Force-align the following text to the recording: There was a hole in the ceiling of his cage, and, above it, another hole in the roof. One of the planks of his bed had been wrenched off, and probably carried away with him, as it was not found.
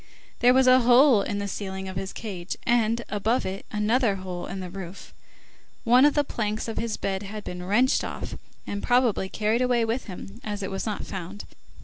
There 0.39 0.55
was 0.55 0.65
a 0.65 0.79
hole 0.79 1.21
in 1.21 1.37
the 1.37 1.47
ceiling 1.47 1.87
of 1.87 1.95
his 1.95 2.11
cage, 2.11 2.57
and, 2.65 3.03
above 3.07 3.45
it, 3.45 3.67
another 3.71 4.15
hole 4.15 4.47
in 4.47 4.59
the 4.59 4.71
roof. 4.71 5.13
One 5.83 6.05
of 6.05 6.15
the 6.15 6.23
planks 6.23 6.67
of 6.67 6.79
his 6.79 6.97
bed 6.97 7.21
had 7.21 7.43
been 7.43 7.61
wrenched 7.63 8.03
off, 8.03 8.35
and 8.65 8.81
probably 8.81 9.29
carried 9.29 9.61
away 9.61 9.85
with 9.85 10.05
him, 10.05 10.41
as 10.43 10.63
it 10.63 10.71
was 10.71 10.87
not 10.87 11.05
found. 11.05 11.45